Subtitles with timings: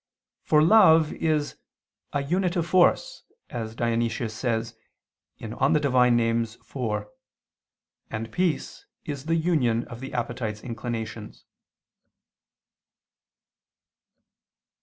[0.41, 1.57] For love is
[2.11, 4.75] "a unitive force" as Dionysius says
[5.37, 5.51] (Div.
[5.51, 5.75] Nom.
[5.75, 7.05] iv):
[8.09, 11.45] and peace is the union of the appetite's inclinations.